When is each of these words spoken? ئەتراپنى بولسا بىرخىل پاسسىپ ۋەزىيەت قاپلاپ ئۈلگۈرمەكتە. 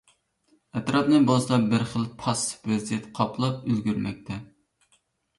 ئەتراپنى 0.77 1.17
بولسا 1.25 1.59
بىرخىل 1.73 2.07
پاسسىپ 2.23 2.65
ۋەزىيەت 2.71 3.05
قاپلاپ 3.19 3.67
ئۈلگۈرمەكتە. 3.69 4.39